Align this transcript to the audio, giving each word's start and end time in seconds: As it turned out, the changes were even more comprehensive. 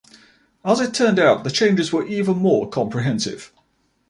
As 0.65 0.79
it 0.79 0.95
turned 0.95 1.19
out, 1.19 1.43
the 1.43 1.51
changes 1.51 1.93
were 1.93 2.07
even 2.07 2.37
more 2.37 2.67
comprehensive. 2.67 3.51